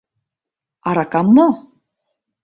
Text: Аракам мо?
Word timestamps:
Аракам 0.89 1.27
мо? 1.35 1.47